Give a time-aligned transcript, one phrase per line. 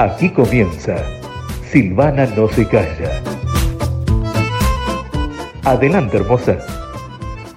[0.00, 0.96] Aquí comienza
[1.70, 3.22] Silvana no se calla.
[5.62, 6.56] Adelante, hermosa.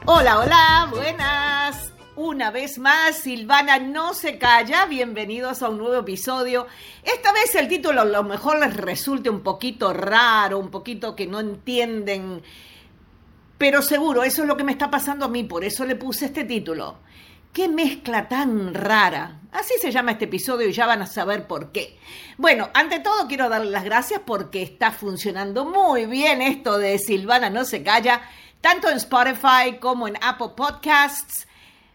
[0.04, 1.94] Hola, hola, buenas.
[2.18, 4.88] Una vez más, Silvana no se calla.
[4.88, 6.68] Bienvenidos a un nuevo episodio.
[7.02, 11.28] Esta vez el título a lo mejor les resulte un poquito raro, un poquito que
[11.28, 12.42] no entienden.
[13.58, 16.26] Pero seguro, eso es lo que me está pasando a mí, por eso le puse
[16.26, 16.98] este título.
[17.54, 19.40] Qué mezcla tan rara.
[19.52, 22.00] Así se llama este episodio y ya van a saber por qué.
[22.36, 27.52] Bueno, ante todo quiero darle las gracias porque está funcionando muy bien esto de Silvana
[27.52, 28.24] no se calla,
[28.60, 31.48] tanto en Spotify como en Apple Podcasts.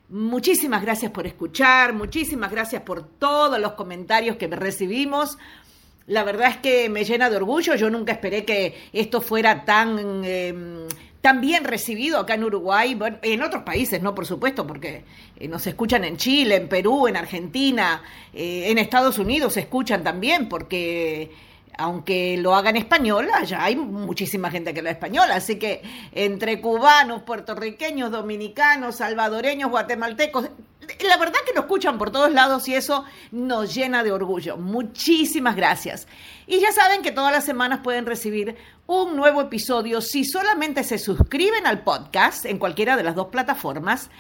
[0.09, 5.39] Muchísimas gracias por escuchar, muchísimas gracias por todos los comentarios que recibimos.
[6.09, 7.75] La verdad es que me llena de orgullo.
[7.77, 10.23] Yo nunca esperé que esto fuera tan...
[10.25, 10.87] Eh,
[11.21, 14.15] también recibido acá en Uruguay, bueno, en otros países, ¿no?
[14.15, 15.05] Por supuesto, porque
[15.39, 20.05] eh, nos escuchan en Chile, en Perú, en Argentina, eh, en Estados Unidos se escuchan
[20.05, 21.31] también, porque
[21.77, 26.61] aunque lo haga en español, allá hay muchísima gente que lo español, así que entre
[26.61, 30.51] cubanos, puertorriqueños, dominicanos, salvadoreños, guatemaltecos,
[31.07, 34.57] la verdad que lo escuchan por todos lados y eso nos llena de orgullo.
[34.57, 36.07] Muchísimas gracias.
[36.47, 40.99] Y ya saben que todas las semanas pueden recibir un nuevo episodio si solamente se
[40.99, 44.11] suscriben al podcast en cualquiera de las dos plataformas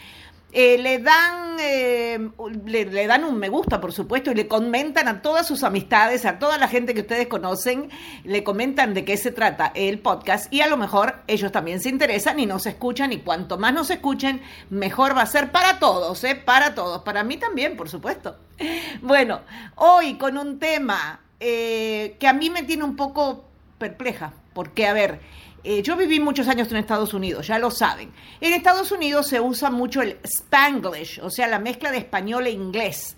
[0.50, 2.30] eh, le, dan, eh,
[2.64, 6.38] le, dan un me gusta, por supuesto, y le comentan a todas sus amistades, a
[6.38, 7.90] toda la gente que ustedes conocen,
[8.24, 11.90] le comentan de qué se trata el podcast y a lo mejor ellos también se
[11.90, 16.24] interesan y nos escuchan y cuanto más nos escuchen, mejor va a ser para todos,
[16.24, 16.34] ¿eh?
[16.34, 18.36] Para todos, para mí también, por supuesto.
[19.00, 19.42] Bueno,
[19.76, 23.47] hoy con un tema que a mí me tiene un poco
[23.78, 25.20] perpleja, porque a ver,
[25.64, 28.12] eh, yo viví muchos años en Estados Unidos, ya lo saben.
[28.40, 32.50] En Estados Unidos se usa mucho el spanglish, o sea, la mezcla de español e
[32.50, 33.16] inglés.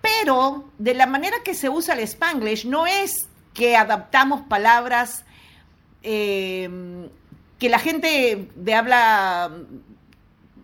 [0.00, 5.24] Pero de la manera que se usa el spanglish no es que adaptamos palabras
[6.02, 7.08] em,
[7.58, 9.50] que la gente de habla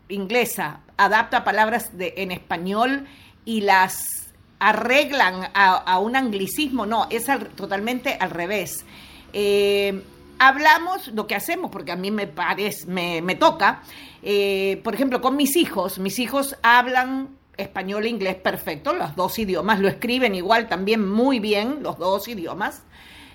[0.09, 3.07] inglesa adapta palabras de, en español
[3.45, 4.29] y las
[4.59, 6.87] arreglan a, un anglicismo.
[6.87, 8.85] No, es totalmente al revés.
[9.33, 10.03] Eh,
[10.39, 13.83] hablamos lo que hacemos, porque a mí me parece, me, toca,
[14.23, 19.39] eh, por ejemplo, con mis hijos, mis hijos hablan español e inglés perfecto, los dos
[19.39, 22.85] idiomas, lo escriben igual también muy bien, los dos idiomas.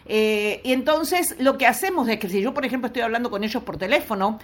[0.06, 3.44] Eh, y entonces lo que hacemos es que si yo, por ejemplo, estoy hablando con
[3.44, 4.40] ellos por teléfono,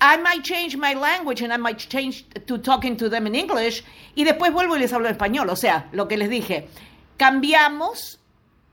[0.00, 3.82] I might change my language and I might change to talking to them in English
[4.14, 5.48] y después vuelvo y les hablo en español.
[5.50, 6.68] O sea, lo que les dije,
[7.16, 8.17] cambiamos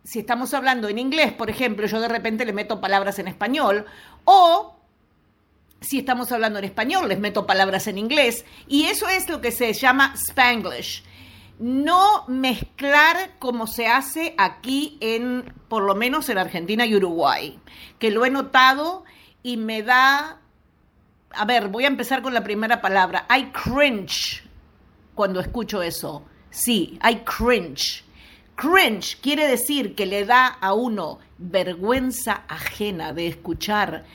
[0.05, 3.85] si estamos hablando en inglés, por ejemplo, yo de repente le meto palabras en español,
[4.23, 4.77] o
[5.81, 9.51] si estamos hablando en español, les meto palabras en inglés, y eso es lo que
[9.51, 11.03] se llama spanglish.
[11.57, 17.59] No mezclar como se hace aquí en, por lo menos en Argentina y Uruguay,
[17.97, 19.05] que lo he notado
[19.41, 20.39] y me da,
[21.31, 24.43] a ver, voy a empezar con la primera palabra, I cringe
[25.15, 26.23] cuando escucho eso.
[26.51, 28.04] Sí, I cringe.
[28.55, 34.05] Cringe quiere decir que le da a uno vergüenza ajena de escuchar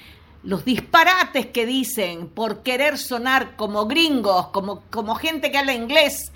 [0.43, 6.33] los disparates que dicen por querer sonar como gringos, como, como gente que habla inglés,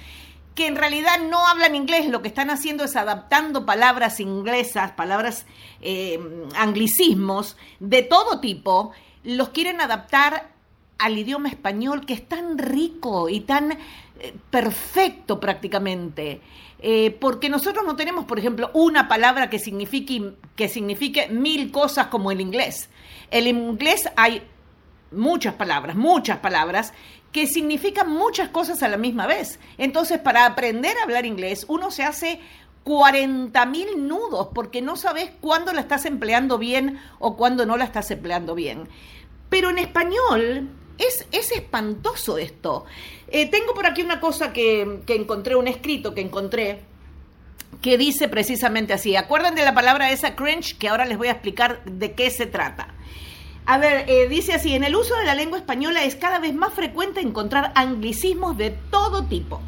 [0.54, 5.46] que en realidad no hablan inglés, lo que están haciendo es adaptando palabras inglesas, palabras
[5.80, 6.20] eh,
[6.54, 8.92] anglicismos de todo tipo,
[9.24, 10.53] los quieren adaptar
[10.98, 16.40] al idioma español que es tan rico y tan eh, perfecto prácticamente.
[16.78, 22.08] Eh, porque nosotros no tenemos, por ejemplo, una palabra que signifique, que signifique mil cosas
[22.08, 22.90] como el inglés.
[23.30, 24.42] El inglés hay
[25.10, 26.92] muchas palabras, muchas palabras
[27.32, 29.58] que significan muchas cosas a la misma vez.
[29.78, 32.38] Entonces, para aprender a hablar inglés, uno se hace
[32.84, 37.84] 40 mil nudos porque no sabes cuándo la estás empleando bien o cuándo no la
[37.84, 38.88] estás empleando bien.
[39.48, 40.68] Pero en español
[40.98, 42.84] es, es espantoso esto.
[43.28, 46.82] Eh, tengo por aquí una cosa que, encontré, un escrito que encontré,
[47.82, 49.16] que dice precisamente así.
[49.16, 52.46] Acuerdan de la palabra esa cringe, que ahora les voy a explicar de qué se
[52.46, 52.94] trata.
[53.66, 56.54] A ver, eh, dice así, en el uso de la lengua española es cada vez
[56.54, 59.60] más frecuente encontrar anglicismos de todo tipo.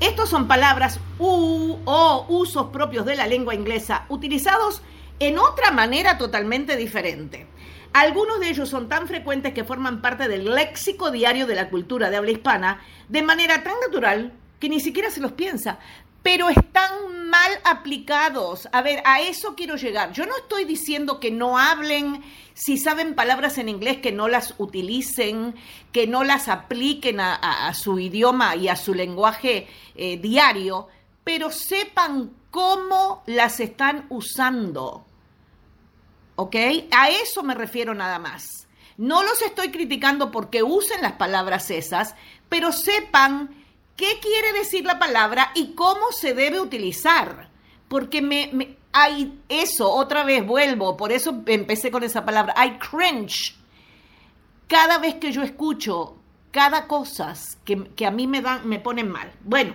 [0.00, 4.82] Estos son palabras u o usos propios de la lengua inglesa utilizados
[5.20, 7.46] en otra manera totalmente diferente.
[7.92, 12.08] Algunos de ellos son tan frecuentes que forman parte del léxico diario de la cultura
[12.08, 15.78] de habla hispana de manera tan natural que ni siquiera se los piensa,
[16.22, 18.68] pero están mal aplicados.
[18.72, 20.12] A ver, a eso quiero llegar.
[20.12, 22.22] Yo no estoy diciendo que no hablen,
[22.54, 25.54] si saben palabras en inglés, que no las utilicen,
[25.90, 29.66] que no las apliquen a, su idioma y a su lenguaje
[29.96, 30.88] eh, diario,
[31.24, 35.04] pero sepan cómo las están usando.
[36.42, 36.56] ¿Ok?
[36.90, 38.66] A eso me refiero nada más.
[38.96, 42.16] No los estoy criticando porque usen las palabras esas,
[42.48, 43.50] pero sepan
[43.96, 47.48] qué quiere decir la palabra y cómo se debe utilizar.
[47.88, 53.54] Porque me, hay eso, otra vez vuelvo, por eso empecé con esa palabra, I cringe.
[54.66, 56.16] Cada vez que yo escucho
[56.50, 57.34] cada cosa
[57.64, 59.32] que, a mí me, dan, me ponen mal.
[59.44, 59.74] Bueno,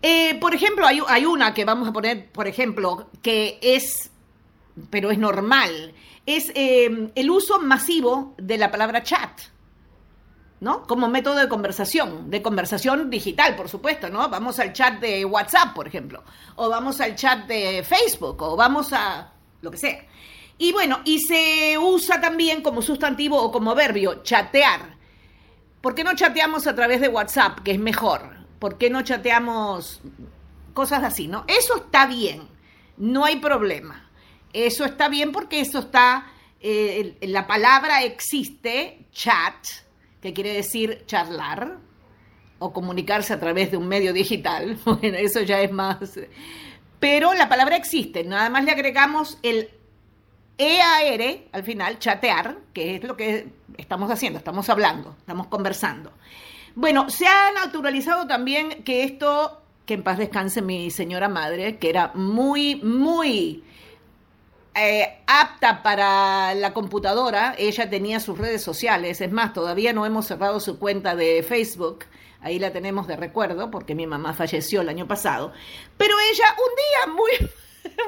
[0.00, 4.10] eh, por ejemplo, hay, hay, una que vamos a poner, por ejemplo, que es,
[4.90, 5.92] pero es normal,
[6.26, 9.40] es eh, el uso masivo de la palabra chat.
[10.60, 10.86] ¿no?
[10.86, 14.28] Como método de conversación, de conversación digital, por supuesto, ¿no?
[14.28, 16.22] Vamos al chat de WhatsApp, por ejemplo,
[16.54, 20.06] o vamos al chat de Facebook, o vamos a lo que sea.
[20.58, 24.96] Y bueno, y se usa también como sustantivo o como verbio, chatear.
[25.80, 28.20] ¿Por qué no chateamos a través de WhatsApp, que es mejor?
[28.60, 30.00] ¿Por qué no chateamos
[30.74, 31.44] cosas así, no?
[31.48, 32.48] Eso está bien,
[32.96, 34.01] no hay problema.
[34.52, 36.26] Eso está bien porque eso está,
[36.60, 39.54] eh, la palabra existe, chat,
[40.20, 41.78] que quiere decir charlar
[42.58, 44.78] o comunicarse a través de un medio digital.
[44.84, 46.18] Bueno, eso ya es más.
[47.00, 49.68] Pero la palabra existe, nada más le agregamos el
[50.58, 56.12] EAR al final, chatear, que es lo que estamos haciendo, estamos hablando, estamos conversando.
[56.74, 61.90] Bueno, se ha naturalizado también que esto, que en paz descanse mi señora madre, que
[61.90, 63.64] era muy, muy
[64.74, 70.26] eh, apta para la computadora, ella tenía sus redes sociales, es más, todavía no hemos
[70.26, 72.06] cerrado su cuenta de Facebook,
[72.40, 75.52] ahí la tenemos de recuerdo porque mi mamá falleció el año pasado,
[75.98, 77.50] pero ella un día muy,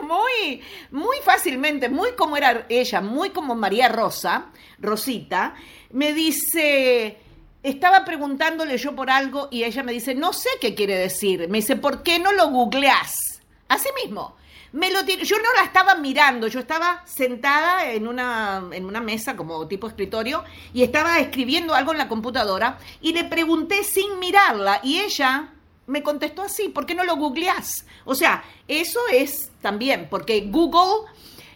[0.09, 4.47] muy, muy fácilmente, muy como era ella, muy como María Rosa,
[4.79, 5.55] Rosita,
[5.91, 7.19] me dice,
[7.63, 11.59] estaba preguntándole yo por algo y ella me dice, no sé qué quiere decir, me
[11.59, 13.43] dice, ¿por qué no lo googleás?
[13.69, 14.37] Así mismo.
[14.75, 19.87] Yo no la estaba mirando, yo estaba sentada en una, en una mesa como tipo
[19.87, 20.43] escritorio
[20.73, 25.53] y estaba escribiendo algo en la computadora y le pregunté sin mirarla y ella
[25.87, 27.87] me contestó así, ¿por qué no lo googleás?
[28.05, 31.09] O sea, eso es también, porque Google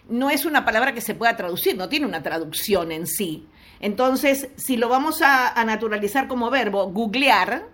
[0.09, 3.49] no es una palabra que se pueda traducir, no tiene una traducción en sí.
[3.81, 7.69] Entonces, si lo vamos a, naturalizar como verbo, googlear,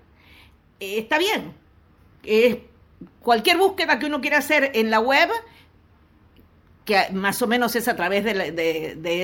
[0.80, 1.54] eh, está bien.
[2.22, 2.56] Es
[3.20, 5.30] cualquier búsqueda que uno quiera hacer en la web,
[6.84, 9.22] que más o menos es a través mm, de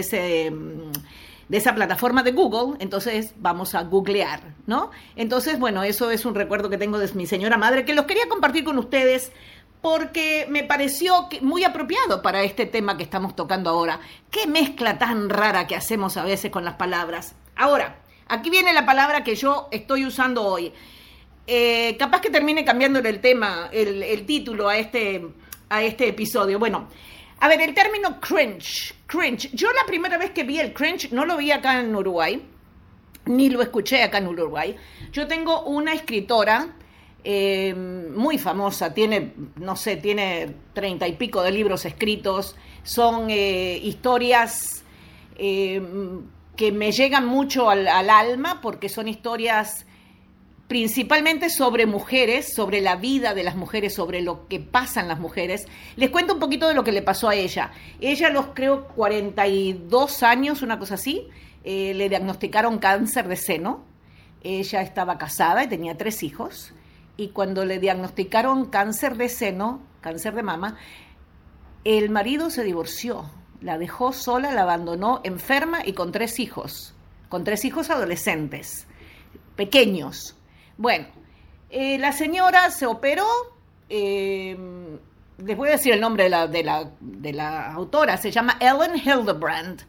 [1.50, 4.90] esa plataforma de Google, entonces vamos a googlear, ¿no?
[5.16, 8.28] Entonces, bueno, eso es un recuerdo que tengo de mi señora madre, que los quería
[8.28, 9.32] compartir con ustedes
[9.80, 14.00] porque me pareció muy apropiado para este tema que estamos tocando ahora.
[14.30, 17.34] Qué mezcla tan rara que hacemos a veces con las palabras.
[17.56, 17.96] Ahora,
[18.28, 20.72] aquí viene la palabra que yo estoy usando hoy.
[21.52, 25.20] Eh, capaz que termine cambiándole el tema, el, título a este,
[25.68, 26.60] a este episodio.
[26.60, 26.86] Bueno,
[27.40, 29.50] a ver, el término cringe, cringe.
[29.52, 32.40] Yo la primera vez que vi el cringe no lo vi acá en Uruguay,
[33.26, 34.76] ni lo escuché acá en Uruguay.
[35.10, 36.68] Yo tengo una escritora
[37.24, 42.54] eh, muy famosa, tiene, no sé, tiene treinta y pico de libros escritos,
[42.84, 44.84] son eh, historias
[45.36, 49.86] que me llegan mucho al, al, alma porque son historias
[50.70, 55.66] principalmente sobre mujeres, sobre la vida de las mujeres, sobre lo que pasan las mujeres.
[55.96, 57.72] Les cuento un poquito de lo que le pasó a ella.
[58.00, 61.26] Ella los creo 42 años, una cosa así,
[61.64, 63.84] eh, le diagnosticaron cáncer de seno.
[64.44, 66.72] Ella estaba casada y tenía tres hijos.
[67.16, 70.76] Y cuando le diagnosticaron cáncer de seno, cáncer de mama,
[71.82, 73.28] el marido se divorció,
[73.60, 76.94] la dejó sola, la abandonó enferma y con tres hijos,
[77.28, 78.86] con tres hijos adolescentes,
[79.56, 80.36] pequeños.
[80.80, 81.08] Bueno,
[81.68, 83.26] eh, la señora se operó,
[83.90, 84.56] eh,
[85.36, 89.82] les voy a decir el nombre de la, de la, autora, se llama Ellen Hildebrand.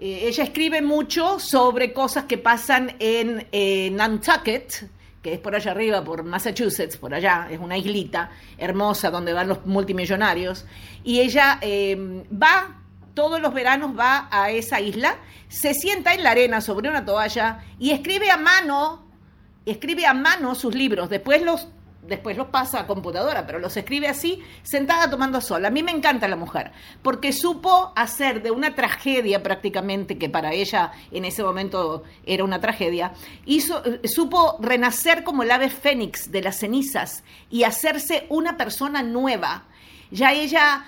[0.00, 3.46] Eh, ella escribe mucho sobre cosas que pasan en
[3.94, 4.88] Nantucket,
[5.22, 9.48] que es por allá arriba, por Massachusetts, por allá, es una islita hermosa donde van
[9.48, 10.64] los multimillonarios,
[11.04, 12.80] y ella va,
[13.12, 17.62] todos los veranos va a esa isla, se sienta en la arena sobre una toalla
[17.78, 19.11] y escribe a mano
[19.66, 21.68] escribe a mano sus libros, después los,
[22.02, 25.64] después los pasa a computadora, pero los escribe así, sentada tomando sol.
[25.64, 30.52] A mí me encanta la mujer, porque supo hacer de una tragedia prácticamente, que para
[30.52, 33.12] ella en ese momento era una tragedia,
[33.46, 39.64] hizo, supo renacer como el ave fénix de las cenizas y hacerse una persona nueva.
[40.10, 40.84] Ya ella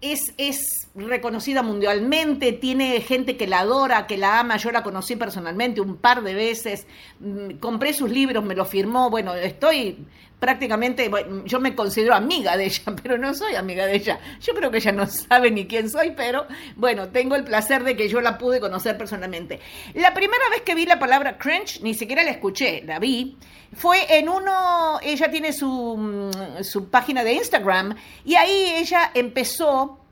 [0.00, 4.56] es, es, reconocida mundialmente, tiene gente que la adora, que la ama.
[4.56, 6.86] Yo la conocí personalmente un par de veces,
[7.20, 9.10] mm, compré sus libros, me los firmó.
[9.10, 10.06] Bueno, estoy
[10.38, 11.10] prácticamente,
[11.44, 14.18] yo me considero amiga de ella, pero no soy amiga de ella.
[14.40, 17.96] Yo creo que ella no sabe ni quién soy, pero bueno, tengo el placer de
[17.96, 19.60] que yo la pude conocer personalmente.
[19.94, 23.36] La primera vez que vi la palabra cringe, ni siquiera la escuché, la vi,
[23.74, 30.05] fue en uno, ella tiene su, mm, su página de Instagram y ahí ella empezó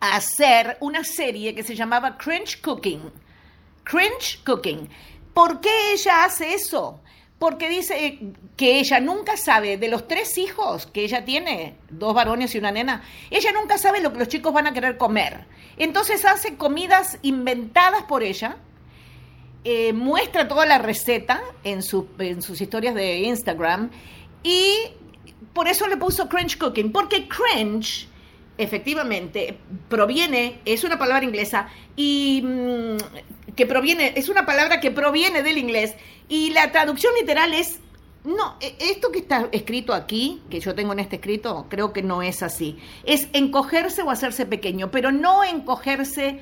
[0.00, 3.12] hacer una serie que se llamaba Cringe Cooking.
[3.84, 4.88] Cringe Cooking.
[5.34, 7.00] ¿Por qué ella hace eso?
[7.40, 8.18] porque dice
[8.58, 12.70] que ella nunca sabe de los tres hijos que ella tiene, dos varones y una
[12.70, 15.46] nena, ella nunca sabe lo que los chicos van a querer comer.
[15.78, 18.58] Entonces hace comidas inventadas por ella,
[19.64, 21.80] eh, muestra toda la receta en,
[22.18, 23.90] en sus historias de Instagram
[24.42, 24.74] y
[25.54, 28.06] por eso le puso cringe cooking, porque cringe
[28.58, 35.42] efectivamente proviene, es una palabra inglesa y mm, que proviene, es una palabra que proviene
[35.42, 35.94] del inglés
[36.28, 37.80] y la traducción literal es,
[38.24, 42.02] no, e, esto que está escrito aquí, que yo tengo en este escrito, creo que
[42.02, 42.78] no es así.
[43.04, 46.40] Es encogerse o hacerse pequeño, pero no encogerse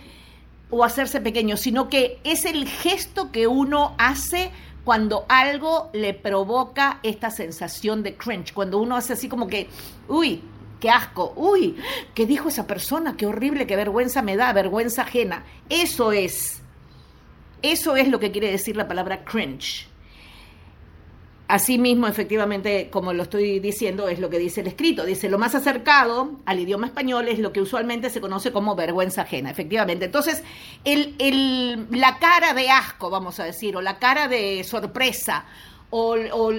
[0.71, 4.51] o hacerse pequeño, sino que es el gesto que uno hace
[4.85, 9.69] cuando algo le provoca esta sensación de cringe, cuando uno hace así como que,
[10.09, 10.43] uy,
[10.81, 11.77] qué asco, uy,
[12.15, 13.17] ¿qué dijo esa persona?
[13.17, 15.45] Qué horrible, qué vergüenza me da, vergüenza ajena.
[15.69, 16.63] Eso es,
[17.63, 19.87] eso es lo que quiere decir la palabra cringe.
[21.51, 25.07] Asimismo, efectivamente, como lo estoy diciendo, es lo que dice el escrito.
[25.07, 29.23] Dice, lo más acercado al idioma español es lo que usualmente se conoce como vergüenza
[29.23, 30.05] ajena, efectivamente.
[30.05, 30.43] Entonces,
[30.85, 35.47] el, la cara de asco, vamos a decir, o la cara de sorpresa,
[35.89, 36.17] o,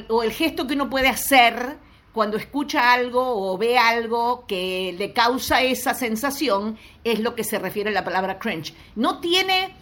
[0.08, 1.78] o el gesto que uno puede hacer,
[2.20, 7.58] cuando escucha algo o ve algo que le causa esa sensación, es lo que se
[7.58, 8.74] refiere a la palabra cringe.
[8.98, 9.74] No tiene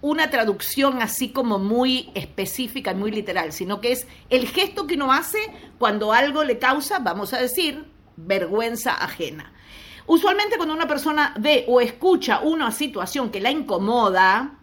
[0.00, 4.94] una traducción así como muy específica y muy literal, sino que es el gesto que
[4.94, 5.36] uno hace
[5.78, 7.84] cuando algo le causa, vamos a decir,
[8.16, 9.52] vergüenza ajena.
[10.06, 14.54] Usualmente cuando una persona ve o escucha una situación que la incomoda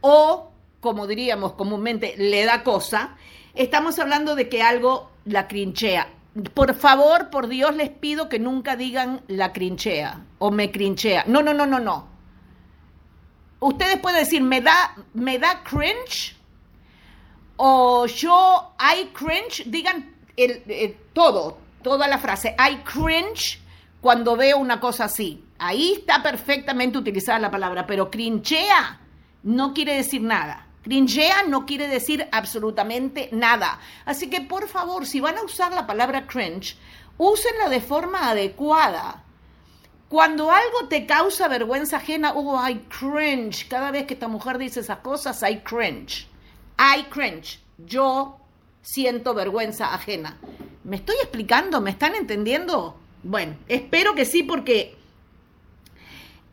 [0.00, 3.18] o, como diríamos comúnmente, le da cosa,
[3.54, 6.14] estamos hablando de que algo la crinchea
[6.54, 11.24] por favor, por Dios, les pido que nunca digan la crinchea o me crinchea.
[11.26, 12.08] No, no, no, no, no.
[13.58, 16.36] Ustedes pueden decir, me da, me da cringe
[17.56, 23.60] o yo, I cringe, digan el, todo, toda la frase, I cringe
[24.00, 25.44] cuando veo una cosa así.
[25.58, 29.00] Ahí está perfectamente utilizada la palabra, pero crinchea
[29.42, 30.68] no quiere decir nada.
[30.82, 33.80] Cringea no quiere decir absolutamente nada.
[34.06, 36.76] Así que por favor, si van a usar la palabra cringe,
[37.18, 39.24] úsenla de forma adecuada.
[40.08, 43.68] Cuando algo te causa vergüenza ajena, oh, I cringe.
[43.68, 46.26] Cada vez que esta mujer dice esas cosas, I cringe.
[46.78, 47.60] I cringe.
[47.78, 48.40] Yo
[48.82, 50.38] siento vergüenza ajena.
[50.82, 51.80] ¿Me estoy explicando?
[51.80, 52.98] ¿Me están entendiendo?
[53.22, 54.96] Bueno, espero que sí porque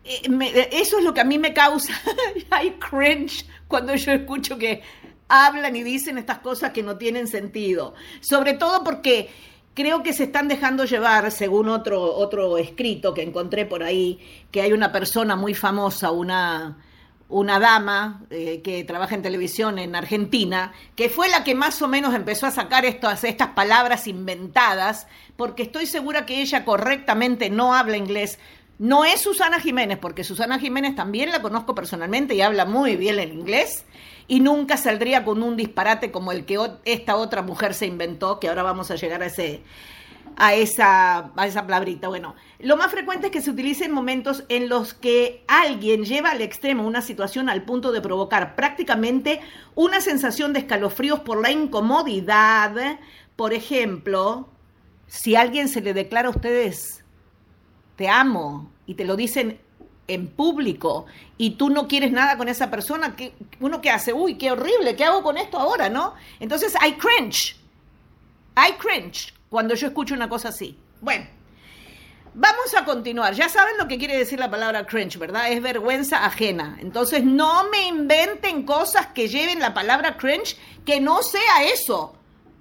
[0.03, 1.93] eh, eso es lo que a mí me causa.
[2.61, 4.81] I cringe cuando yo escucho que
[5.27, 7.93] hablan y dicen estas cosas que no tienen sentido.
[8.21, 9.29] Sobre todo porque
[9.73, 14.19] creo que se están dejando llevar, según otro, otro escrito que encontré por ahí,
[14.51, 16.77] que hay una persona muy famosa, una,
[17.29, 21.87] una dama eh, que trabaja en televisión en Argentina, que fue la que más o
[21.87, 27.75] menos empezó a sacar estas, estas palabras inventadas, porque estoy segura que ella correctamente no
[27.75, 28.39] habla inglés,
[28.79, 33.19] no es Susana Jiménez, porque Susana Jiménez también la conozco personalmente y habla muy bien
[33.19, 33.85] el inglés
[34.27, 38.49] y nunca saldría con un disparate como el que esta otra mujer se inventó, que
[38.49, 39.61] ahora vamos a llegar a ese
[40.39, 42.07] a esa, a esa palabrita.
[42.07, 46.29] Bueno, lo más frecuente es que se utilice en momentos en los que alguien lleva
[46.29, 49.41] al extremo una situación al punto de provocar prácticamente
[49.73, 52.99] una sensación de escalofríos por la incomodidad.
[53.35, 54.47] Por ejemplo,
[55.07, 57.03] si alguien se le declara a ustedes
[57.97, 59.59] te amo, y te lo dicen
[60.07, 61.05] en público
[61.37, 64.95] y tú no quieres nada con esa persona, ¿qué, uno que hace, uy, qué horrible,
[64.95, 66.13] ¿qué hago con esto ahora, no?
[66.39, 67.57] Entonces, I cringe,
[68.55, 70.77] I cringe cuando yo escucho una cosa así.
[71.01, 71.27] Bueno,
[72.33, 73.33] vamos a continuar.
[73.33, 75.51] Ya saben lo que quiere decir la palabra cringe, ¿verdad?
[75.51, 76.77] Es vergüenza ajena.
[76.79, 82.15] Entonces, no me inventen cosas que lleven la palabra cringe que no sea eso,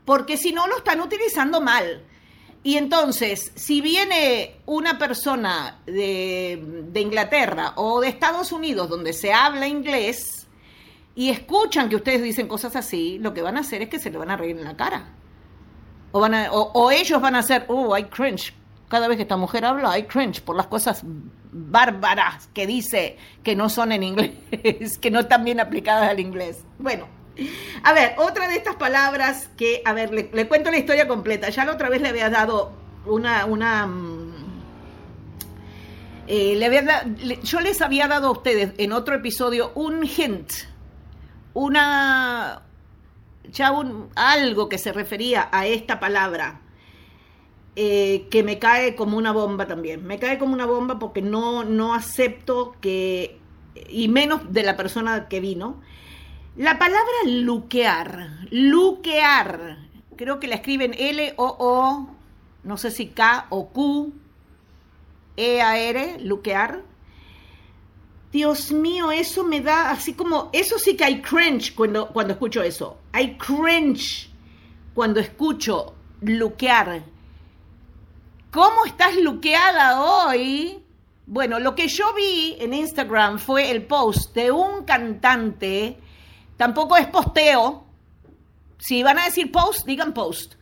[0.04, 2.02] porque si no lo están utilizando mal.
[2.66, 9.68] Y entonces, si viene una persona de, Inglaterra o de Estados Unidos donde se habla
[9.68, 10.48] inglés
[11.14, 14.10] y escuchan que ustedes dicen cosas así, lo que van a hacer es que se
[14.10, 15.10] le van a reír en la cara.
[16.10, 18.52] O, van a, o, ellos van a hacer, oh, I cringe
[18.88, 21.02] Cada vez que esta mujer habla, hay cringe por las cosas
[21.52, 26.64] bárbaras que dice que no son en inglés, que no están bien aplicadas al inglés.
[26.80, 27.06] Bueno,
[27.82, 31.48] a ver, otra de estas palabras que, a ver, le, cuento la historia completa.
[31.50, 32.72] Ya la otra vez le había dado
[33.04, 34.34] una, una, mm,
[36.28, 40.52] eh, yo les había dado a ustedes en otro episodio un hint,
[41.54, 42.62] una,
[43.50, 43.72] ya
[44.14, 46.60] algo que se refería a esta palabra.
[47.78, 50.02] Eh, que me cae como una bomba también.
[50.06, 53.38] Me cae como una bomba porque no, no acepto que,
[53.90, 55.82] y menos de la persona que vino,
[56.56, 59.78] la palabra luquear, luquear,
[60.16, 62.08] creo que la escriben L-O-O,
[62.64, 64.12] no sé si K o Q,
[65.36, 66.82] E-A-R, luquear.
[68.32, 72.62] Dios mío, eso me da así como, eso sí que hay cringe cuando, cuando escucho
[72.62, 72.98] eso.
[73.12, 74.30] Hay cringe
[74.94, 77.02] cuando escucho luquear.
[78.50, 80.82] ¿Cómo estás luqueada hoy?
[81.26, 85.98] Bueno, lo que yo vi en Instagram fue el post de un cantante
[86.56, 87.84] Tampoco es posteo.
[88.78, 90.54] Si van a decir post, digan post.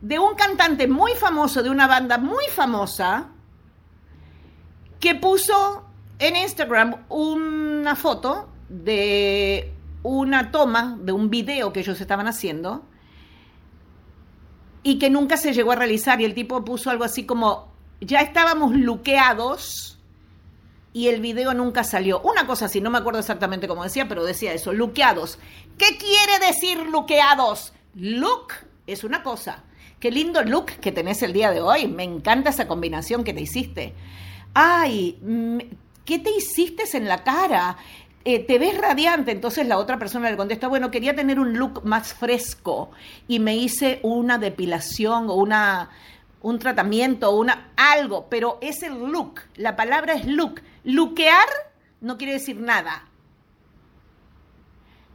[0.00, 3.28] De un cantante muy famoso, de una banda muy famosa,
[4.98, 5.84] que puso
[6.18, 12.84] en Instagram una foto de una toma, de un video que ellos estaban haciendo,
[14.82, 16.20] y que nunca se llegó a realizar.
[16.20, 20.00] Y el tipo puso algo así como, ya estábamos luqueados
[20.92, 22.20] y el video nunca salió.
[22.20, 25.38] Una cosa así, no me acuerdo exactamente cómo decía, pero decía eso, luqueados.
[25.78, 27.72] ¿Qué quiere decir luqueados?
[27.94, 28.52] Look
[28.86, 29.64] es una cosa.
[30.00, 31.86] Qué lindo look que tenés el día de hoy.
[31.86, 33.94] Me encanta esa combinación que te hiciste.
[34.54, 35.18] Ay,
[36.04, 37.76] ¿qué te hiciste en la cara?
[38.24, 39.30] Eh, te ves radiante.
[39.30, 42.90] Entonces la otra persona le contesta, bueno, quería tener un look más fresco
[43.28, 45.90] y me hice una depilación o una
[46.42, 49.40] un tratamiento, una algo, pero es el look.
[49.54, 50.60] La palabra es look.
[50.84, 51.48] Lookear
[52.00, 53.08] no quiere decir nada.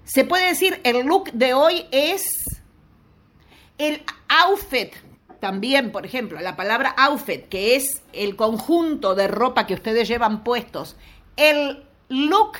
[0.04, 2.24] Se puede decir el look de hoy es
[3.78, 4.94] el outfit
[5.40, 10.44] también, por ejemplo, la palabra outfit, que es el conjunto de ropa que ustedes llevan
[10.44, 10.96] puestos.
[11.36, 12.58] El look,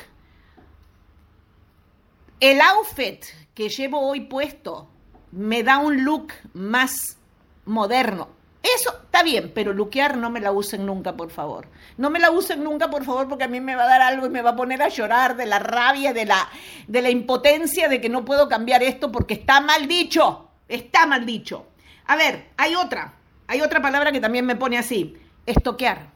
[2.40, 4.90] el outfit que llevo hoy puesto
[5.32, 7.18] me da un look más
[7.66, 8.37] moderno.
[8.76, 11.68] Eso está bien, pero luquear no me la usen nunca, por favor.
[11.98, 14.26] No me la usen nunca, por favor, porque a mí me va a dar algo
[14.26, 16.50] y me va a poner a llorar de la rabia, de la,
[16.88, 20.50] de la impotencia de que no puedo cambiar esto porque está mal dicho.
[20.68, 21.68] Está mal dicho.
[22.08, 23.14] A ver, hay otra.
[23.48, 25.16] Hay otra palabra que también me pone así.
[25.46, 26.10] Estoquear.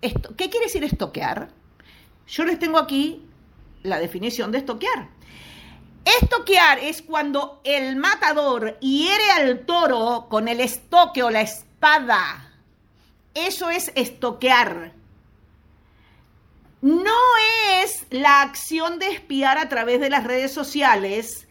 [0.00, 1.48] Esto, ¿Qué quiere decir estoquear?
[2.28, 3.26] Yo les tengo aquí
[3.82, 5.08] la definición de estoquear.
[6.04, 12.52] Estoquear es cuando el matador hiere al toro con el estoque o la espada.
[13.32, 14.92] Eso es estoquear.
[16.82, 17.16] No
[17.82, 21.48] es la acción de espiar a través de las redes sociales,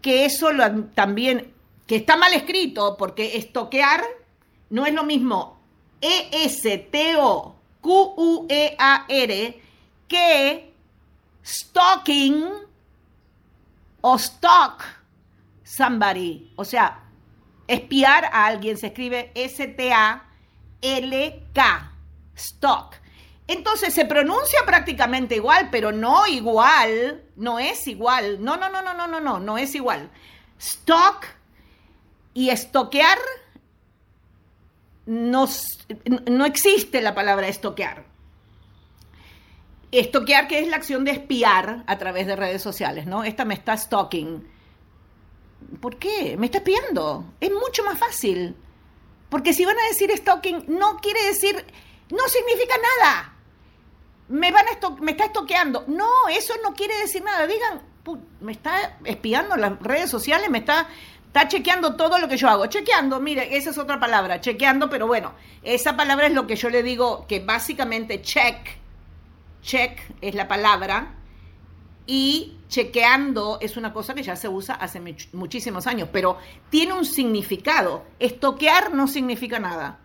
[0.00, 0.48] que eso
[0.94, 1.54] también,
[1.86, 4.04] que está mal escrito, porque estoquear
[4.70, 5.60] no es lo mismo
[6.00, 7.22] E-S-T-O-Q-U-E-A-R
[10.08, 10.72] que
[11.44, 12.71] stalking
[14.02, 14.84] o stalk
[15.64, 17.00] somebody, o sea,
[17.66, 20.22] espiar a alguien, se escribe S-T-A-L-K,
[22.36, 23.00] stalk.
[23.46, 28.44] Entonces se pronuncia prácticamente igual, pero no igual, no es igual.
[28.44, 30.10] No, no, no, no, no, no, no, no es igual.
[30.60, 31.26] Stalk
[32.34, 33.18] y estoquear
[35.06, 35.48] no,
[36.30, 38.04] no existe la palabra estoquear.
[39.92, 43.24] Estoquear, que es la acción de espiar a través de redes sociales, ¿no?
[43.24, 44.48] Esta me está stalking.
[45.80, 46.36] ¿Por qué?
[46.38, 47.26] Me está espiando.
[47.40, 48.56] Es mucho más fácil.
[49.28, 51.64] Porque si van a decir stalking, no quiere decir,
[52.10, 53.34] no significa nada.
[54.28, 55.84] Me, van a me está estoqueando.
[55.86, 57.46] No, eso no quiere decir nada.
[57.46, 57.82] Digan,
[58.40, 60.88] me está espiando las redes sociales, me está,
[61.26, 62.66] está chequeando todo lo que yo hago.
[62.66, 66.70] Chequeando, mire, esa es otra palabra, chequeando, pero bueno, esa palabra es lo que yo
[66.70, 68.81] le digo que básicamente check
[69.62, 71.14] check es la palabra
[72.06, 75.00] y chequeando es una cosa que ya se usa hace
[75.32, 78.04] muchísimos años, pero tiene un significado.
[78.18, 80.00] Estoquear no significa nada.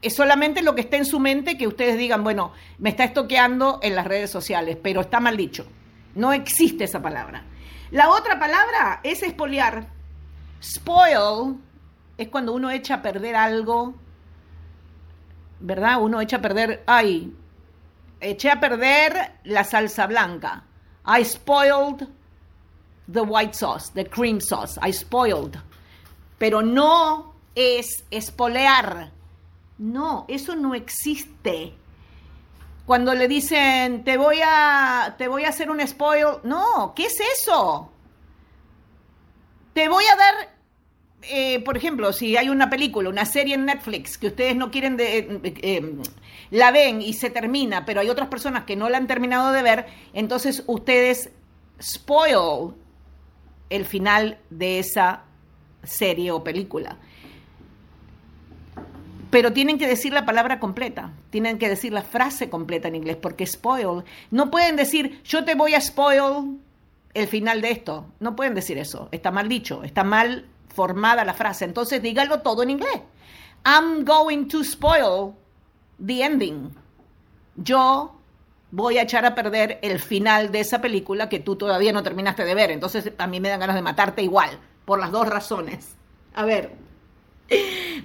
[0.00, 3.80] Es solamente lo que está en su mente que ustedes digan, bueno, me está estoqueando
[3.82, 5.66] en las redes sociales, pero está mal dicho.
[6.14, 7.44] No existe esa palabra.
[7.90, 9.88] La otra palabra es espoliar.
[10.62, 11.56] Spoil
[12.16, 13.94] es cuando uno echa a perder algo,
[15.58, 16.00] ¿verdad?
[16.00, 17.34] Uno echa a perder, ay,
[18.20, 20.62] eché a perder la salsa blanca.
[21.06, 22.06] I spoiled
[23.08, 24.78] the white sauce, the cream sauce.
[24.80, 25.60] I spoiled.
[26.38, 29.10] Pero no es espolear.
[29.78, 31.74] No, eso no existe.
[32.86, 37.18] Cuando le dicen, te voy a, te voy a hacer un spoil, no, ¿qué es
[37.20, 37.90] eso?
[39.72, 40.34] Te voy a dar,
[41.22, 44.96] eh, por ejemplo, si hay una película, una serie en Netflix que ustedes no quieren,
[44.96, 45.94] de, eh, eh,
[46.50, 49.62] la ven y se termina, pero hay otras personas que no la han terminado de
[49.62, 51.30] ver, entonces ustedes
[51.80, 52.74] spoil
[53.68, 55.24] el final de esa
[55.82, 56.96] serie o película.
[59.30, 63.16] Pero tienen que decir la palabra completa, tienen que decir la frase completa en inglés,
[63.16, 66.58] porque spoil, no pueden decir yo te voy a spoil
[67.12, 71.34] el final de esto, no pueden decir eso, está mal dicho, está mal formada la
[71.34, 73.00] frase, entonces dígalo todo en inglés.
[73.64, 75.34] I'm going to spoil
[76.04, 76.74] the ending.
[77.56, 78.20] Yo
[78.70, 82.44] voy a echar a perder el final de esa película que tú todavía no terminaste
[82.44, 82.70] de ver.
[82.70, 85.96] Entonces a mí me dan ganas de matarte igual, por las dos razones.
[86.34, 86.72] A ver.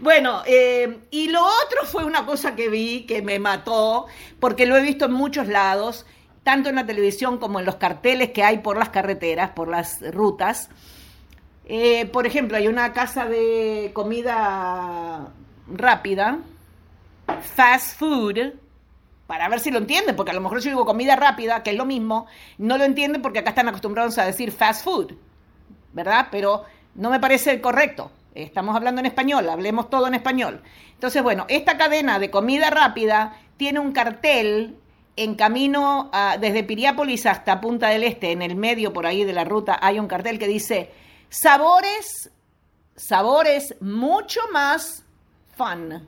[0.02, 4.08] Bueno, eh, y lo otro fue una cosa que vi que me mató,
[4.40, 6.06] porque lo he visto en muchos lados,
[6.44, 10.02] tanto en la televisión como en los carteles que hay por las carreteras, por las
[10.14, 10.70] rutas.
[11.68, 15.30] Eh, por ejemplo, hay una casa de comida
[15.68, 16.40] rápida,
[17.56, 18.54] fast food,
[19.26, 21.76] para ver si lo entienden, porque a lo mejor yo digo comida rápida, que es
[21.76, 22.28] lo mismo,
[22.60, 25.14] no lo entienden porque acá están acostumbrados a decir fast food,
[25.94, 26.28] ¿verdad?
[26.30, 28.12] Pero no me parece correcto.
[28.36, 30.62] Estamos hablando en español, hablemos todo en español.
[30.94, 34.76] Entonces, bueno, esta cadena de comida rápida tiene un cartel
[35.16, 39.46] en camino desde Piriápolis hasta Punta del Este, en el medio por ahí de la
[39.46, 40.92] ruta, hay un cartel que dice
[41.42, 42.32] sabores,
[42.96, 45.04] sabores mucho más
[45.58, 46.08] fun.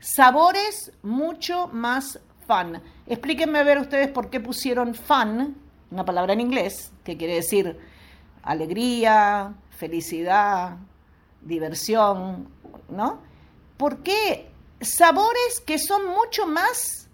[0.00, 2.80] Sabores mucho más fun.
[3.06, 5.56] Explíquenme a ver ustedes por qué pusieron fun,
[5.90, 7.78] una palabra en inglés, que quiere decir
[8.42, 10.76] alegría, felicidad,
[11.42, 12.48] diversión,
[12.88, 13.20] ¿no?
[13.76, 14.50] ¿Por qué
[14.80, 17.08] sabores que son mucho más...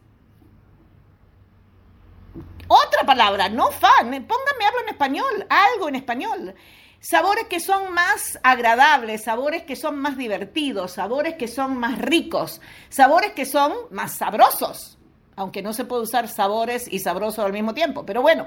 [2.68, 6.54] Otra palabra, no fun, pónganme hablo en español, algo en español.
[7.00, 12.60] Sabores que son más agradables, sabores que son más divertidos, sabores que son más ricos,
[12.90, 14.98] sabores que son más sabrosos
[15.40, 18.04] aunque no se puede usar sabores y sabroso al mismo tiempo.
[18.04, 18.46] Pero bueno,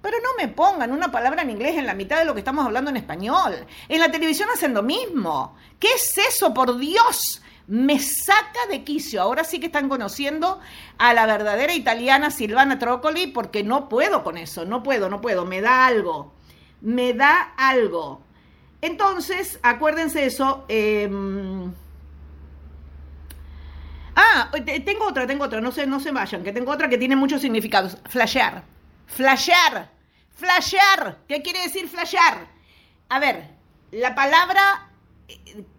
[0.00, 2.66] pero no me pongan una palabra en inglés en la mitad de lo que estamos
[2.66, 3.54] hablando en español.
[3.88, 5.56] En la televisión hacen lo mismo.
[5.78, 7.42] ¿Qué es eso, por Dios?
[7.68, 9.22] Me saca de quicio.
[9.22, 10.58] Ahora sí que están conociendo
[10.98, 14.64] a la verdadera italiana Silvana Trócoli porque no puedo con eso.
[14.64, 15.44] No puedo, no puedo.
[15.44, 16.34] Me da algo.
[16.82, 18.22] Me da algo.
[18.80, 20.64] Entonces, acuérdense eso.
[20.68, 21.72] Em,
[24.14, 24.50] Ah,
[24.84, 27.40] tengo otra, tengo otra, no se, no se vayan, que tengo otra que tiene muchos
[27.40, 27.96] significados.
[28.08, 28.62] Flashear.
[29.06, 29.90] Flashear.
[30.34, 31.18] Flashear.
[31.26, 32.46] ¿Qué quiere decir flashear?
[33.08, 33.48] A ver,
[33.90, 34.90] la palabra,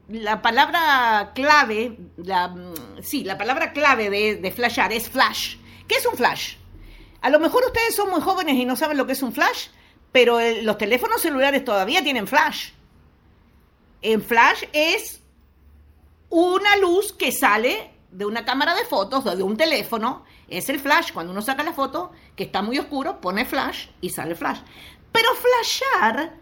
[0.08, 2.56] la palabra clave, la,
[3.04, 5.58] sí, la palabra clave de, de flashear es flash.
[5.88, 6.56] ¿Qué es un flash?
[7.22, 9.68] A lo mejor ustedes son muy jóvenes y no saben lo que es un flash,
[10.14, 12.70] pero los teléfonos celulares todavía tienen flash.
[14.02, 15.22] En flash es
[16.30, 20.80] una luz que sale de una cámara de fotos o de un teléfono es el
[20.80, 21.12] flash.
[21.12, 24.60] Cuando uno saca la foto, que está muy oscuro, pone flash y sale flash.
[25.12, 26.34] Pero flashar,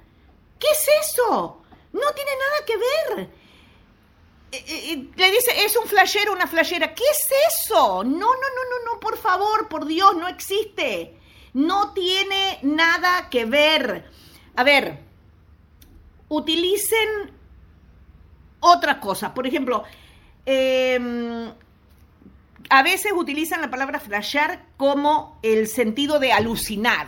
[0.59, 1.61] ¿qué es eso?
[1.93, 3.29] No tiene nada que ver.
[4.51, 6.93] Eh, eh, eh, le dice, es un flashero, una flashera.
[6.93, 8.03] ¿Qué es eso?
[8.03, 11.17] No, no, no, no, no, por favor, por Dios, no existe.
[11.53, 14.05] No tiene nada que ver.
[14.55, 14.99] A ver,
[16.29, 17.31] utilicen
[18.59, 19.33] otra cosa.
[19.33, 19.83] Por ejemplo,
[20.45, 21.51] Em,
[22.69, 27.07] a veces utilizan la palabra flashear como el sentido de alucinar.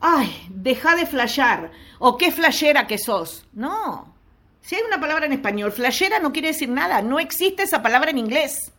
[0.00, 1.72] Ay, deja de flashear.
[1.98, 3.46] O qué flashera que sos.
[3.52, 4.14] No.
[4.60, 7.02] Si hay una palabra en español, flashera no quiere decir nada.
[7.02, 8.72] No existe esa palabra en inglés.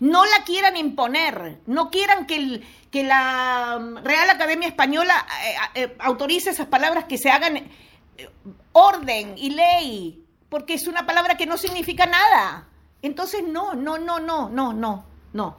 [0.00, 1.58] No la quieran imponer.
[1.66, 5.26] No quieran que, que la um, Real Academia Española
[5.74, 7.68] eh, eh, autorice esas palabras que se hagan eh,
[8.72, 10.24] orden y ley.
[10.48, 12.68] Porque es una palabra que no significa nada.
[13.02, 15.56] Entonces, no, no, no, no, no, no, no.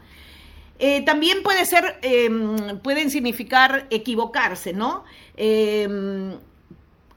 [0.80, 5.04] Eh, también puede ser, em, pueden significar equivocarse, ¿no?
[5.36, 6.38] Em,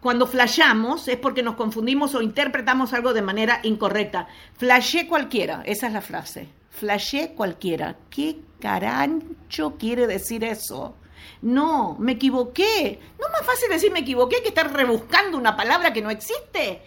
[0.00, 4.26] cuando flashamos es porque nos confundimos o interpretamos algo de manera incorrecta.
[4.58, 6.48] Flashé cualquiera, esa es la frase.
[6.72, 7.96] Flashé cualquiera.
[8.10, 10.96] ¿Qué carancho quiere decir eso?
[11.42, 12.98] No, me equivoqué.
[13.20, 16.82] No es más fácil decir me equivoqué que estar rebuscando una palabra que no existe.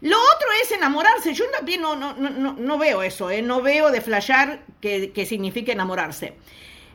[0.00, 1.32] Lo otro es enamorarse.
[1.32, 3.40] Yo también no, no, no, no veo eso, ¿eh?
[3.40, 6.34] no veo de flashear que, que signifique enamorarse.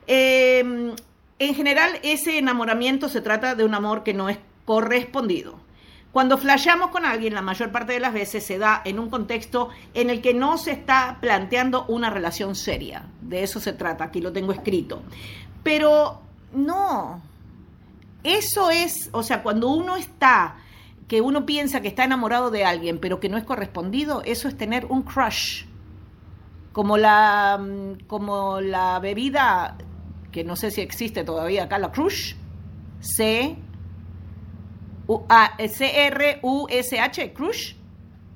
[0.05, 0.93] Em,
[1.39, 5.64] en general, ese enamoramiento se trata de un amor que no es correspondido.
[6.15, 9.67] Cuando flasheamos con alguien, la mayor parte de las veces se da en un contexto
[9.93, 13.07] en el que no se está planteando una relación seria.
[13.19, 15.03] De eso se trata, aquí lo tengo escrito.
[15.61, 16.21] Pero
[16.53, 17.21] no,
[18.23, 20.55] eso es, o sea, cuando uno está,
[21.09, 24.55] que uno piensa que está enamorado de alguien, pero que no es correspondido, eso es
[24.55, 25.65] tener un crush.
[26.71, 27.59] Como la,
[28.07, 29.75] como la bebida,
[30.31, 32.35] que no sé si existe todavía acá, la crush,
[33.01, 33.57] C,
[35.07, 37.73] C-R-U-S-H, crush,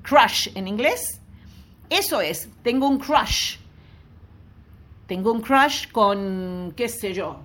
[0.03, 1.19] crush en inglés.
[1.89, 3.57] Eso es, tengo un crush.
[5.07, 7.39] Tengo un crush con, qué sé yo,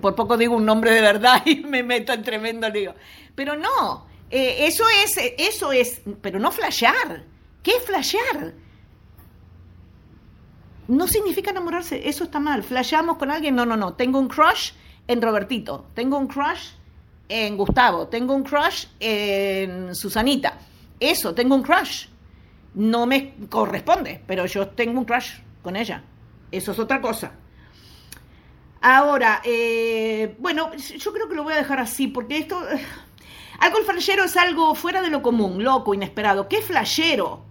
[0.00, 2.94] por poco digo un nombre de verdad y me meto en tremendo lío.
[3.34, 7.24] Pero no, eh, eso es, eso es, pero no flashear.
[7.62, 8.54] ¿Qué es flashear?
[10.88, 12.62] No significa enamorarse, eso está mal.
[12.62, 13.94] Flasheamos con alguien, no, no, no.
[13.94, 14.72] Tengo un crush
[15.06, 16.72] en Robertito, tengo un crush
[17.32, 20.58] en Gustavo, tengo un crush en Susanita.
[21.00, 22.06] Eso, tengo un crush.
[22.74, 26.04] No me corresponde, pero yo tengo un crush con ella.
[26.50, 27.32] Eso es otra cosa.
[28.82, 32.60] Ahora, eh, bueno, yo creo que lo voy a dejar así, porque esto...
[33.60, 36.48] Algo el flashero es algo fuera de lo común, loco, inesperado.
[36.48, 37.44] ¿Qué flashero?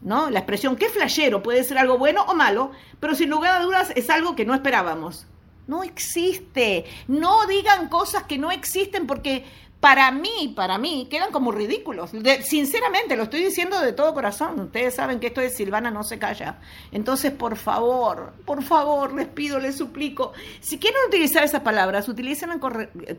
[0.00, 0.30] ¿No?
[0.30, 1.42] La expresión ¿qué flashero?
[1.42, 2.70] Puede ser algo bueno o malo,
[3.00, 5.26] pero sin lugar a dudas es algo que no esperábamos.
[5.66, 6.84] No existe.
[7.08, 9.44] No digan cosas que no existen porque
[9.80, 12.10] para mí, para mí, quedan como ridículos.
[12.42, 14.58] sinceramente, lo estoy diciendo de todo corazón.
[14.58, 16.58] Ustedes saben que esto de Silvana no se calla.
[16.92, 22.58] Entonces, por favor, por favor, les pido, les suplico, si quieren utilizar esas palabras, utilicen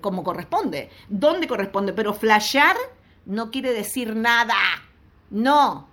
[0.01, 2.75] como corresponde, donde corresponde, pero flashear
[3.25, 4.55] no quiere decir nada.
[5.29, 5.87] No.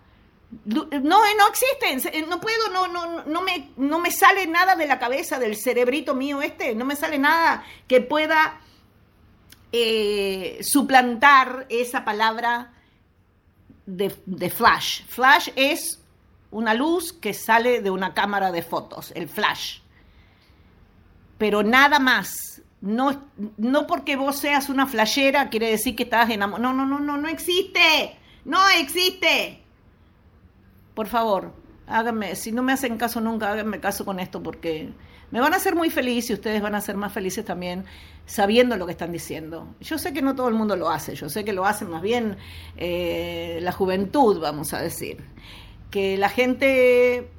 [0.64, 4.98] No, no existen, no puedo, no, no, no, me, no me sale nada de la
[4.98, 8.60] cabeza del cerebrito mío este, no me sale nada que pueda
[9.72, 12.72] eh, suplantar esa palabra
[13.86, 15.02] de, flash.
[15.08, 16.00] Flash es
[16.52, 19.80] una luz que sale de una cámara de fotos, el flash.
[21.38, 22.62] Pero nada más.
[22.80, 26.72] No, no porque vos seas una flashera quiere decir que estás enamorado.
[26.72, 28.16] No, no, no, no, no existe.
[28.44, 29.63] No existe.
[30.94, 31.52] Por favor,
[31.86, 34.92] háganme, si no me hacen caso nunca, háganme caso con esto porque
[35.30, 37.84] me van a hacer muy feliz y ustedes van a ser más felices también
[38.26, 39.74] sabiendo lo que están diciendo.
[39.80, 42.02] Yo sé que no todo el mundo lo hace, yo sé que lo hacen más
[42.02, 42.36] bien
[42.76, 45.24] eh, la juventud, vamos a decir.
[45.90, 47.30] Que la gente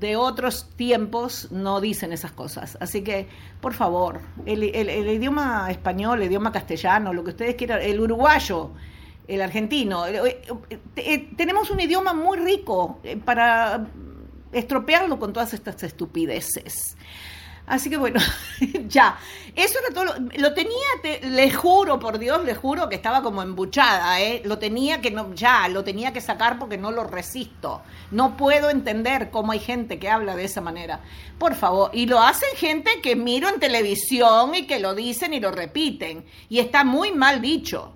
[0.00, 2.76] de otros tiempos no dicen esas cosas.
[2.80, 3.28] Así que,
[3.60, 8.72] por favor, el, idioma español, el idioma castellano, lo que ustedes quieran, el uruguayo,
[9.34, 10.42] el argentino, eh,
[10.96, 13.86] eh, tenemos un idioma muy rico para
[14.52, 16.96] estropearlo con todas estas estupideces.
[17.70, 18.18] Así que bueno,
[18.88, 19.16] ya,
[19.54, 20.16] eso era todo.
[20.38, 20.74] Lo, tenía,
[21.22, 24.42] le juro, por Dios, le juro que estaba como embuchada, ¿eh?
[24.44, 27.82] Lo tenía que, no, ya, lo tenía que sacar porque no lo resisto.
[28.10, 30.98] No puedo entender cómo hay gente que habla de esa manera.
[31.38, 35.38] Por favor, y lo hacen gente que miro en televisión y que lo dicen y
[35.38, 36.24] lo repiten.
[36.48, 37.94] Y está muy mal dicho.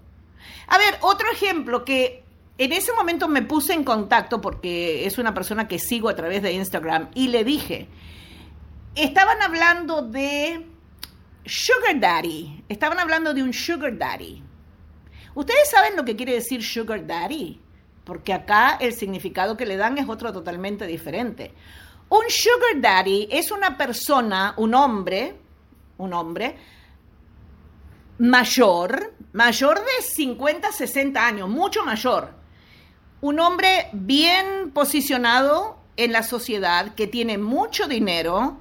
[0.68, 2.24] A ver, otro ejemplo que
[2.57, 6.42] en ese momento me puse en contacto porque es una persona que sigo a través
[6.42, 7.88] de Instagram y le dije,
[8.94, 10.64] estaban hablando de
[11.44, 14.42] Sugar Daddy, estaban hablando de un Sugar Daddy.
[15.35, 17.61] ¿Ustedes saben lo que quiere decir Sugar Daddy?
[18.04, 21.52] Porque acá el significado que le dan es otro totalmente diferente.
[22.09, 25.35] Un Sugar Daddy es una persona, un hombre,
[25.98, 26.57] un hombre
[28.18, 32.44] mayor, mayor de 50, 60 años, mucho mayor
[33.24, 38.59] un hombre bien posicionado en la sociedad, que tiene mucho dinero,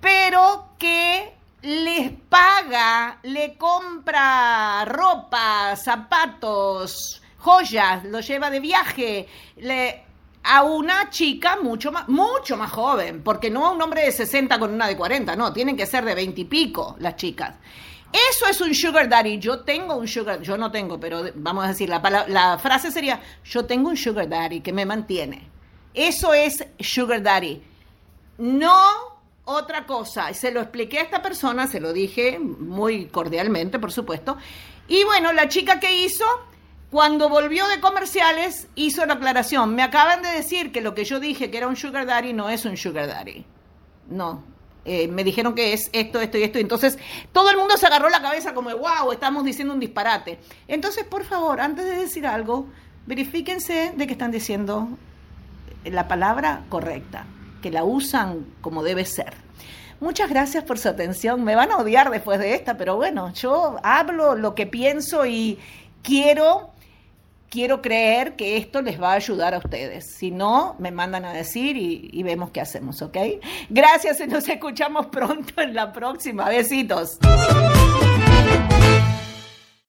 [0.00, 10.02] pero que les paga, le compra ropa, zapatos, joyas, lo lleva de viaje, le,
[10.42, 14.58] a una chica mucho más, mucho más joven, porque no a un hombre de 60
[14.58, 17.54] con una de 40, no, tienen que ser de 20 y pico las chicas.
[18.30, 19.38] Eso es un sugar daddy.
[19.38, 23.20] Yo tengo un sugar, yo no tengo, pero vamos a decir, la, la frase sería,
[23.44, 25.50] yo tengo un sugar daddy que me mantiene.
[25.92, 27.62] Eso es sugar daddy.
[28.38, 28.72] No
[29.44, 30.32] otra cosa.
[30.34, 34.36] Se lo expliqué a esta persona, se lo dije muy cordialmente, por supuesto.
[34.88, 36.24] Y bueno, la chica que hizo,
[36.90, 39.74] cuando volvió de comerciales, hizo la aclaración.
[39.74, 42.50] Me acaban de decir que lo que yo dije que era un sugar daddy no
[42.50, 43.44] es un sugar daddy.
[44.08, 44.44] No,
[44.86, 46.58] eh, me dijeron que es esto, esto y esto.
[46.58, 46.98] Entonces,
[47.32, 50.38] todo el mundo se agarró la cabeza como, wow, estamos diciendo un disparate.
[50.68, 52.66] Entonces, por favor, antes de decir algo,
[53.06, 54.88] verifíquense de que están diciendo
[55.84, 57.26] la palabra correcta,
[57.62, 59.34] que la usan como debe ser.
[59.98, 61.42] Muchas gracias por su atención.
[61.42, 65.58] Me van a odiar después de esta, pero bueno, yo hablo lo que pienso y
[66.02, 66.70] quiero
[67.56, 70.04] quiero creer que esto les va a ayudar a ustedes.
[70.04, 73.16] Si no, me mandan a decir y, vemos qué hacemos, ¿ok?
[73.70, 76.50] Gracias y nos escuchamos pronto en la próxima.
[76.50, 77.18] Besitos.